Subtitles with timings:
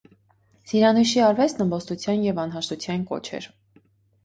[0.71, 3.49] Սիրանույշի արվեստն ըմբոստության և անհաշտության կոչ էր։